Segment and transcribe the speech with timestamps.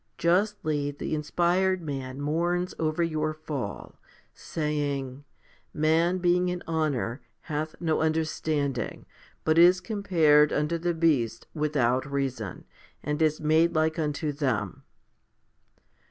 [0.17, 3.99] Justly the inspired man mourns over your fall,
[4.33, 5.25] saying,
[5.75, 9.05] Man being in honour hath no understanding,
[9.43, 12.65] but is compared unto the beasts without reason,
[13.03, 14.81] and is made like unto them.